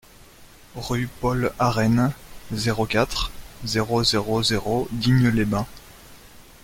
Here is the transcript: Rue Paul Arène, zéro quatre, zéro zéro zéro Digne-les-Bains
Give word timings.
Rue 0.75 1.07
Paul 1.19 1.51
Arène, 1.59 2.11
zéro 2.53 2.87
quatre, 2.87 3.31
zéro 3.65 4.03
zéro 4.03 4.41
zéro 4.41 4.87
Digne-les-Bains 4.93 5.67